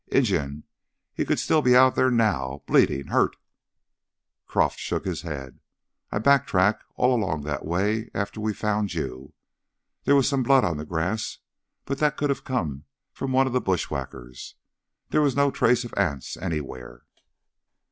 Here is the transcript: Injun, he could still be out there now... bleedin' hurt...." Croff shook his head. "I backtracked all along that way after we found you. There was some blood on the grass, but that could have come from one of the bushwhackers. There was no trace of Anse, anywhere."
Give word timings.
Injun, 0.07 0.63
he 1.13 1.23
could 1.25 1.37
still 1.37 1.61
be 1.61 1.75
out 1.75 1.93
there 1.93 2.09
now... 2.09 2.63
bleedin' 2.65 3.09
hurt...." 3.09 3.35
Croff 4.47 4.75
shook 4.75 5.05
his 5.05 5.21
head. 5.21 5.59
"I 6.11 6.17
backtracked 6.17 6.83
all 6.95 7.13
along 7.13 7.43
that 7.43 7.65
way 7.67 8.09
after 8.11 8.41
we 8.41 8.51
found 8.51 8.95
you. 8.95 9.35
There 10.05 10.15
was 10.15 10.27
some 10.27 10.41
blood 10.41 10.65
on 10.65 10.77
the 10.77 10.85
grass, 10.85 11.37
but 11.85 11.99
that 11.99 12.17
could 12.17 12.31
have 12.31 12.43
come 12.43 12.85
from 13.13 13.31
one 13.31 13.45
of 13.45 13.53
the 13.53 13.61
bushwhackers. 13.61 14.55
There 15.09 15.21
was 15.21 15.35
no 15.35 15.51
trace 15.51 15.85
of 15.85 15.93
Anse, 15.95 16.35
anywhere." 16.35 17.03